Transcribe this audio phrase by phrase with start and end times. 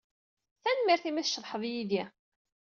[0.63, 2.03] Tanemmirt imi ay tceḍḥeḍ yid-i.